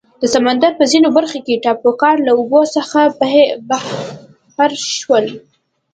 [0.21, 2.99] د سمندر په ځینو برخو کې ټاپوګان له اوبو څخه
[4.57, 5.25] بهر شول.